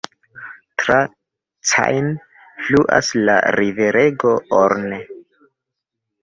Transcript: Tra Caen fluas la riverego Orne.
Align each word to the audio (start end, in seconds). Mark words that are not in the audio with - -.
Tra 0.83 0.95
Caen 1.71 2.07
fluas 2.63 3.11
la 3.29 3.35
riverego 3.57 4.33
Orne. 4.63 5.01